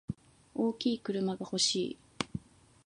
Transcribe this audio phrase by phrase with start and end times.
[0.55, 1.97] 大きい車が欲しい。